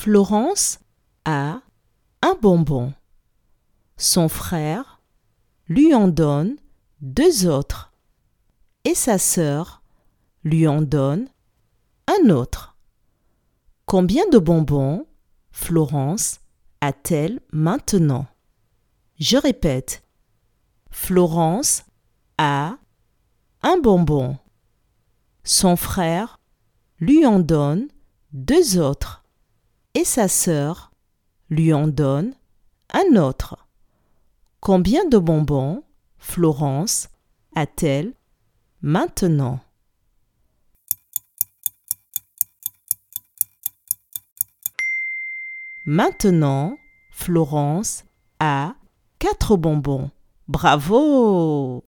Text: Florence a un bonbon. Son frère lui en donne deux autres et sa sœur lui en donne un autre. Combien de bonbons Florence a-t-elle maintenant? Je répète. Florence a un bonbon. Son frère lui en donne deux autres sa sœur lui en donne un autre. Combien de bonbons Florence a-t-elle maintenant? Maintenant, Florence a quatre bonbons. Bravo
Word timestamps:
Florence 0.00 0.78
a 1.24 1.60
un 2.22 2.34
bonbon. 2.40 2.94
Son 3.96 4.28
frère 4.28 5.02
lui 5.66 5.92
en 5.92 6.06
donne 6.06 6.54
deux 7.00 7.48
autres 7.48 7.92
et 8.84 8.94
sa 8.94 9.18
sœur 9.18 9.82
lui 10.44 10.68
en 10.68 10.82
donne 10.82 11.28
un 12.06 12.30
autre. 12.30 12.76
Combien 13.86 14.22
de 14.28 14.38
bonbons 14.38 15.04
Florence 15.50 16.42
a-t-elle 16.80 17.40
maintenant? 17.50 18.28
Je 19.18 19.36
répète. 19.36 20.04
Florence 20.92 21.82
a 22.38 22.78
un 23.62 23.78
bonbon. 23.78 24.38
Son 25.42 25.74
frère 25.74 26.38
lui 27.00 27.26
en 27.26 27.40
donne 27.40 27.88
deux 28.32 28.78
autres 28.78 29.24
sa 30.08 30.26
sœur 30.26 30.90
lui 31.50 31.74
en 31.74 31.86
donne 31.86 32.34
un 32.94 33.16
autre. 33.16 33.68
Combien 34.60 35.06
de 35.06 35.18
bonbons 35.18 35.84
Florence 36.16 37.10
a-t-elle 37.54 38.14
maintenant? 38.80 39.60
Maintenant, 45.84 46.78
Florence 47.12 48.04
a 48.40 48.74
quatre 49.18 49.56
bonbons. 49.58 50.10
Bravo 50.48 51.84